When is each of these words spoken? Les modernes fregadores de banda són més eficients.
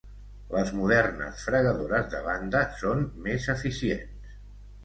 Les 0.53 0.71
modernes 0.77 1.43
fregadores 1.49 2.09
de 2.15 2.21
banda 2.31 2.65
són 2.83 3.07
més 3.27 3.47
eficients. 3.59 4.29